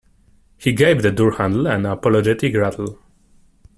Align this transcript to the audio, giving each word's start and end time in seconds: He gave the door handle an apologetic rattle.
He 0.57 0.73
gave 0.73 1.03
the 1.03 1.11
door 1.11 1.33
handle 1.33 1.67
an 1.67 1.85
apologetic 1.85 2.55
rattle. 2.55 2.97